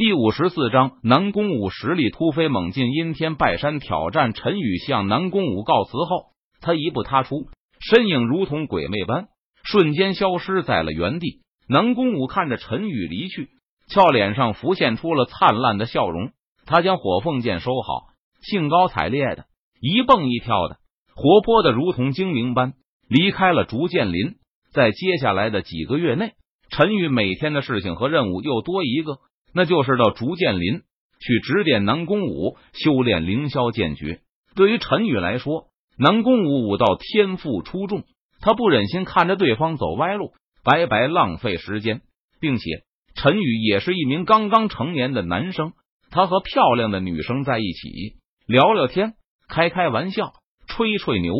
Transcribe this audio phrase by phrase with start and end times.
[0.00, 2.90] 第五十四章，南宫武实力突飞猛进。
[2.90, 6.28] 阴天拜山挑战陈宇向南宫武告辞后，
[6.62, 9.28] 他一步踏出，身影如同鬼魅般，
[9.62, 11.42] 瞬间消失在了原地。
[11.68, 13.50] 南宫武看着陈宇离去，
[13.88, 16.30] 俏脸上浮现出了灿烂的笑容。
[16.64, 18.04] 他将火凤剑收好，
[18.40, 19.44] 兴高采烈的
[19.82, 20.78] 一蹦一跳的，
[21.14, 22.72] 活泼的如同精灵般
[23.06, 24.36] 离开了竹剑林。
[24.72, 26.32] 在接下来的几个月内，
[26.70, 29.18] 陈宇每天的事情和任务又多一个。
[29.52, 30.82] 那就是到竹剑林
[31.20, 34.20] 去指点南宫武修炼凌霄剑诀。
[34.54, 35.66] 对于陈宇来说，
[35.98, 38.04] 南宫武武道天赋出众，
[38.40, 40.32] 他不忍心看着对方走歪路，
[40.64, 42.00] 白白浪费时间。
[42.40, 45.72] 并且，陈宇也是一名刚刚成年的男生，
[46.10, 49.12] 他和漂亮的女生在一起聊聊天、
[49.46, 50.32] 开开玩笑、
[50.66, 51.34] 吹吹牛，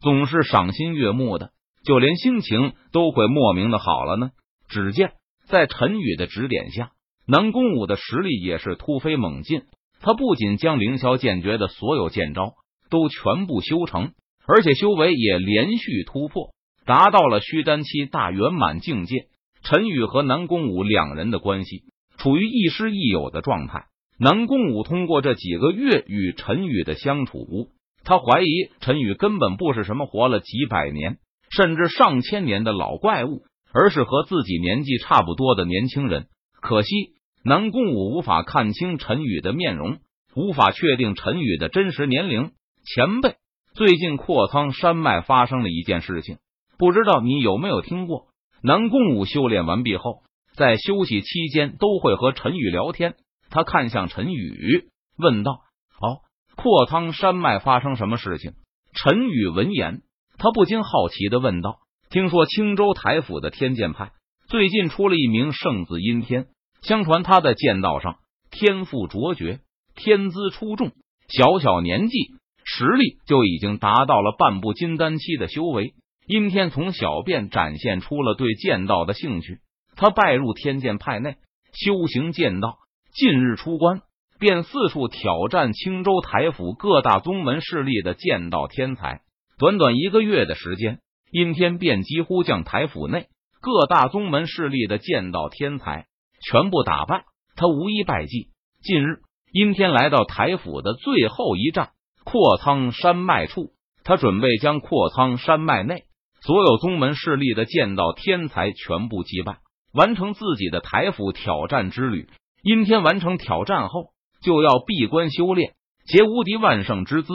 [0.00, 1.50] 总是赏心悦目的，
[1.84, 4.30] 就连心情都会莫名的好了呢。
[4.68, 5.14] 只见
[5.46, 6.92] 在陈宇的指点下。
[7.26, 9.62] 南宫武的实力也是突飞猛进，
[10.00, 12.52] 他不仅将凌霄剑诀的所有剑招
[12.90, 14.12] 都全部修成，
[14.46, 16.50] 而且修为也连续突破，
[16.84, 19.28] 达到了虚丹期大圆满境界。
[19.62, 21.84] 陈宇和南宫武两人的关系
[22.18, 23.86] 处于亦师亦友的状态。
[24.18, 27.70] 南宫武通过这几个月与陈宇的相处，
[28.04, 28.46] 他怀疑
[28.80, 31.16] 陈宇根本不是什么活了几百年
[31.50, 36.26] 甚至上千年的老怪物，而是和自己年纪差不多的年轻人。
[36.60, 37.14] 可惜。
[37.46, 39.98] 南宫武无法看清陈宇的面容，
[40.34, 42.52] 无法确定陈宇的真实年龄。
[42.86, 43.36] 前辈，
[43.74, 46.38] 最近阔苍山脉发生了一件事情，
[46.78, 48.28] 不知道你有没有听过？
[48.62, 50.22] 南宫武修炼完毕后，
[50.56, 53.14] 在休息期间都会和陈宇聊天。
[53.50, 55.58] 他看向陈宇，问道
[56.00, 56.22] ：“哦，
[56.56, 58.52] 阔苍山脉发生什么事情？”
[58.96, 60.00] 陈宇闻言，
[60.38, 61.76] 他不禁好奇的问道
[62.08, 64.12] ：“听说青州台府的天剑派
[64.48, 66.46] 最近出了一名圣子阴天。”
[66.84, 68.16] 相传他在剑道上
[68.50, 69.60] 天赋卓绝，
[69.94, 70.92] 天资出众，
[71.28, 72.18] 小小年纪
[72.62, 75.94] 实力就已经达到了半步金丹期的修为。
[76.26, 79.58] 阴天从小便展现出了对剑道的兴趣，
[79.96, 81.36] 他拜入天剑派内
[81.72, 82.76] 修行剑道。
[83.14, 84.02] 近日出关，
[84.38, 89.22] 便四处挑战青州台府各大宗门势力的剑道天才。
[89.58, 90.98] 短短一个月的时间，
[91.30, 93.28] 阴天便几乎将台府内
[93.60, 96.06] 各大宗门势力的剑道天才。
[96.50, 97.24] 全部打败，
[97.56, 98.48] 他无一败绩。
[98.82, 101.90] 近日，阴天来到台府的最后一站
[102.24, 103.72] 阔苍山脉处，
[104.04, 106.04] 他准备将阔苍山脉内
[106.42, 109.58] 所有宗门势力的剑道天才全部击败，
[109.94, 112.28] 完成自己的台府挑战之旅。
[112.62, 114.10] 阴天完成挑战后，
[114.42, 115.74] 就要闭关修炼，
[116.06, 117.32] 结无敌万圣之姿，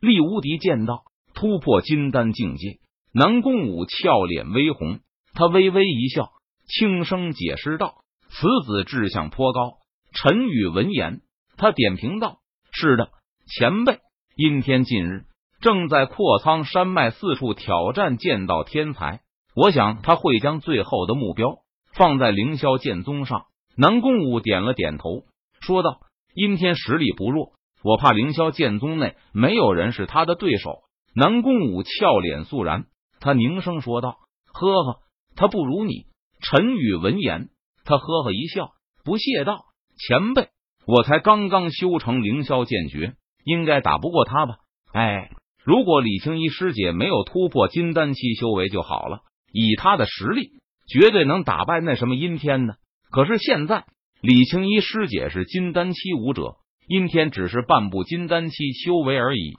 [0.00, 1.02] 立无敌剑道，
[1.34, 2.78] 突破金丹境界。
[3.12, 5.00] 南宫武俏脸微红，
[5.34, 6.30] 他微微一笑，
[6.66, 8.01] 轻声解释道。
[8.32, 9.74] 此子志向颇高。
[10.14, 11.20] 陈宇闻言，
[11.58, 12.38] 他点评道
[12.72, 13.10] ：“是的，
[13.46, 13.98] 前辈。
[14.36, 15.24] 阴天近日
[15.60, 19.20] 正在阔苍山脉四处挑战剑道天才，
[19.54, 21.58] 我想他会将最后的目标
[21.92, 23.44] 放在凌霄剑宗上。”
[23.76, 25.24] 南宫武点了点头，
[25.60, 26.00] 说道
[26.34, 30.80] ：“阴天实力不弱，我怕凌霄剑宗内没有人是他的对手。”
[31.14, 32.86] 南宫武俏脸肃然，
[33.20, 34.16] 他凝声说道
[34.52, 35.00] ：“呵呵，
[35.36, 36.06] 他不如你。”
[36.40, 37.50] 陈宇闻言。
[37.84, 38.70] 他呵呵一笑，
[39.04, 39.64] 不屑道
[39.98, 40.48] ：“前辈，
[40.86, 44.56] 我才刚刚修成凌霄剑诀，应该打不过他吧？
[44.92, 45.30] 哎，
[45.64, 49.20] 如果李青衣师姐没有突破金丹期修为就好了，
[49.52, 50.50] 以他的实力，
[50.88, 52.74] 绝对能打败那什么阴天呢。
[53.10, 53.84] 可是现在，
[54.20, 56.56] 李青衣师姐是金丹期武者，
[56.86, 59.54] 阴天只是半步金丹期修为而已，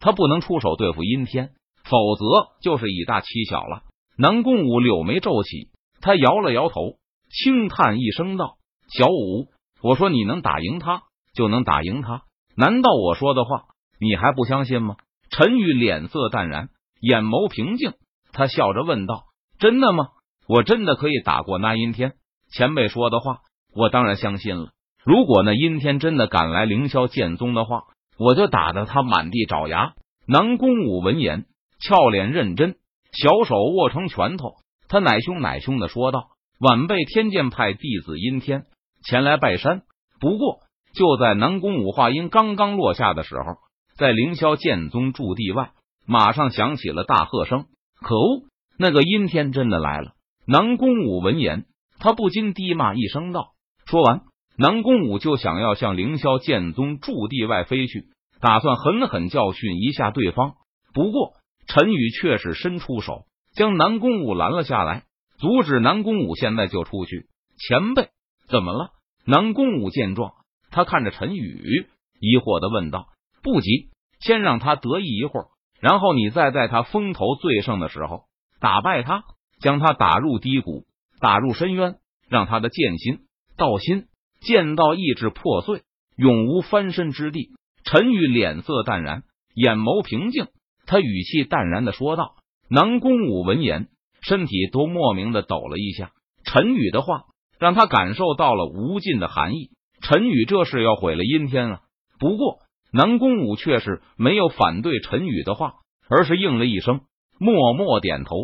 [0.00, 1.50] 他不能出手对付阴天，
[1.84, 2.24] 否则
[2.62, 3.82] 就是以大欺小了。”
[4.18, 5.68] 南宫武柳眉皱起，
[6.00, 6.96] 他摇了摇头。
[7.32, 8.56] 轻叹一声道
[8.92, 9.48] ：“小五，
[9.82, 11.04] 我说你能打赢他，
[11.34, 12.24] 就能打赢他。
[12.56, 13.64] 难道我说的话
[13.98, 14.96] 你还不相信吗？”
[15.30, 16.68] 陈宇脸色淡然，
[17.00, 17.94] 眼眸平静，
[18.32, 19.24] 他笑着问道
[19.58, 20.08] ：“真的吗？
[20.46, 22.12] 我真的可以打过那阴天？
[22.52, 23.38] 前辈说的话，
[23.74, 24.72] 我当然相信了。
[25.02, 27.84] 如果那阴天真的赶来凌霄剑宗的话，
[28.18, 29.94] 我就打得他满地找牙。”
[30.28, 31.46] 南宫武闻言，
[31.80, 32.76] 俏脸认真，
[33.10, 34.56] 小手握成拳头，
[34.86, 36.28] 他奶凶奶凶的说道。
[36.62, 38.66] 晚辈天剑派弟子阴天
[39.04, 39.82] 前来拜山，
[40.20, 40.60] 不过
[40.94, 43.56] 就在南宫武话音刚刚落下的时候，
[43.96, 45.72] 在凌霄剑宗驻地外，
[46.06, 47.64] 马上响起了大喝声。
[48.00, 48.44] 可恶，
[48.78, 50.12] 那个阴天真的来了！
[50.46, 51.64] 南宫武闻言，
[51.98, 53.54] 他不禁低骂一声道
[53.84, 54.20] ：“说完，
[54.56, 58.04] 南宫武就想要向凌霄剑宗驻地外飞去，
[58.40, 60.54] 打算狠狠教训一下对方。
[60.94, 61.32] 不过
[61.66, 65.02] 陈宇却是伸出手，将南宫武拦了下来。
[65.42, 67.26] 阻止南宫武现在就出去，
[67.58, 68.10] 前辈
[68.46, 68.90] 怎么了？
[69.26, 70.34] 南宫武见状，
[70.70, 71.88] 他看着陈宇，
[72.20, 73.08] 疑惑的问道
[73.42, 73.90] ：“不急，
[74.20, 75.46] 先让他得意一会儿，
[75.80, 78.26] 然后你再在他风头最盛的时候
[78.60, 79.24] 打败他，
[79.60, 80.84] 将他打入低谷，
[81.18, 81.96] 打入深渊，
[82.28, 83.22] 让他的剑心、
[83.56, 84.06] 道心、
[84.42, 85.82] 剑道意志破碎，
[86.14, 87.50] 永无翻身之地。”
[87.82, 89.24] 陈宇脸色淡然，
[89.56, 90.46] 眼眸平静，
[90.86, 92.36] 他语气淡然的说道。
[92.70, 93.88] 南宫武闻言，
[94.32, 96.12] 身体都莫名的抖了一下。
[96.42, 97.24] 陈宇的话
[97.58, 99.68] 让他感受到了无尽的寒意。
[100.00, 101.80] 陈宇这是要毁了阴天了。
[102.18, 102.60] 不过
[102.94, 105.74] 南宫武却是没有反对陈宇的话，
[106.08, 107.02] 而是应了一声，
[107.38, 108.36] 默默点头。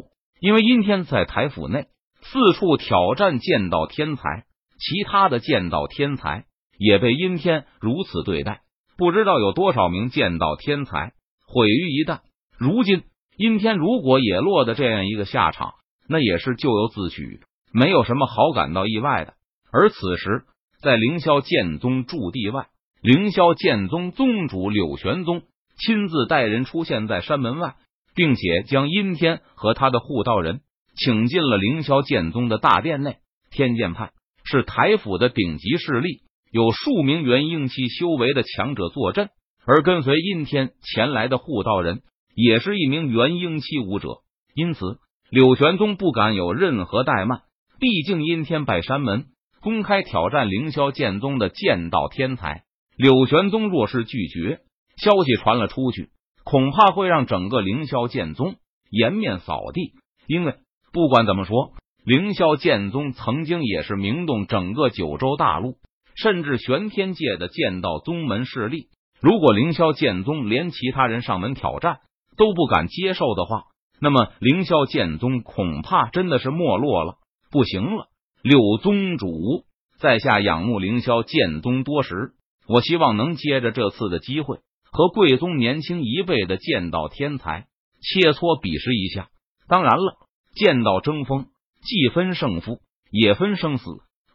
[0.43, 1.87] 因为阴天在台府内
[2.21, 4.45] 四处挑战剑道天才，
[4.79, 6.45] 其他的剑道天才
[6.79, 8.61] 也被阴天如此对待，
[8.99, 11.15] 不知道有多少名剑道天才
[11.47, 12.19] 毁于一旦。
[12.59, 13.05] 如今。
[13.41, 15.75] 阴天如果也落得这样一个下场，
[16.09, 17.41] 那也是咎由自取，
[17.73, 19.35] 没有什么好感到意外的。
[19.71, 20.45] 而此时，
[20.81, 22.69] 在凌霄剑宗驻地外，
[23.03, 25.43] 凌霄剑宗宗主柳玄宗
[25.79, 27.77] 亲自带人出现在山门外，
[28.15, 30.61] 并且将阴天和他的护道人
[30.97, 33.19] 请进了凌霄剑宗的大殿内。
[33.51, 34.13] 天剑派
[34.45, 39.29] 是台府的顶级势力，有数名元婴期修为的强者坐镇，
[39.67, 42.01] 而跟随阴天前来的护道人。
[42.35, 44.19] 也是一名元婴期武者，
[44.55, 44.99] 因此
[45.31, 47.43] 柳玄宗不敢有任何怠慢。
[47.79, 49.27] 毕竟阴天拜山门
[49.61, 52.65] 公开挑战凌霄剑宗的剑道天才，
[52.97, 54.61] 柳玄宗若是拒绝，
[54.97, 56.11] 消息传了出去，
[56.45, 58.57] 恐怕会让整个凌霄剑宗
[58.91, 59.93] 颜面扫地。
[60.27, 60.55] 因为
[60.93, 61.73] 不管怎么说，
[62.05, 65.77] 凌霄剑宗曾经也是名动整个九州大陆，
[66.17, 68.89] 甚至玄天界的剑道宗门势力。
[69.21, 71.99] 如果凌霄剑宗连其他人上门挑战，
[72.37, 73.65] 都不敢接受的话，
[74.01, 77.17] 那么凌霄剑宗恐怕真的是没落了，
[77.51, 78.09] 不行了。
[78.43, 79.65] 柳宗主
[79.99, 82.33] 在下仰慕凌霄剑宗多时，
[82.69, 84.59] 我希望能接着这次的机会，
[84.93, 87.67] 和贵宗年轻一辈的剑道天才
[88.01, 89.29] 切磋比试一下。
[89.67, 90.17] 当然了，
[90.55, 91.47] 剑道争锋
[91.83, 92.79] 既分胜负，
[93.11, 93.85] 也分生死。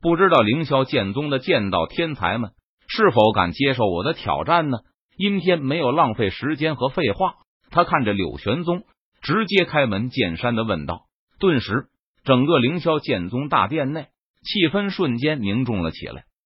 [0.02, 2.52] 不知道凌霄剑宗的剑道天才们
[2.88, 4.80] 是否敢接受我的挑战呢？
[5.16, 7.36] 阴天没有浪费时间和废话。
[7.70, 8.84] 他看着柳玄宗，
[9.24, 11.06] 直接开门见山的问道。
[11.40, 11.88] 顿时，
[12.24, 14.08] 整个凌霄剑宗大殿内
[14.44, 16.26] 气氛瞬间凝重了起来。